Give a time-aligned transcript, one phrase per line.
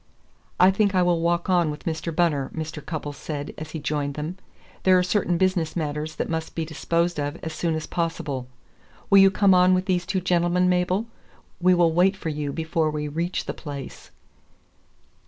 [0.59, 2.11] "I think I will walk on with Mr.
[2.15, 2.83] Bunner," Mr.
[2.83, 4.37] Cupples said as he joined them.
[4.81, 8.47] "There are certain business matters that must be disposed of as soon as possible.
[9.11, 11.05] Will you come on with these two gentlemen, Mabel?
[11.59, 14.09] We will wait for you before we reach the place."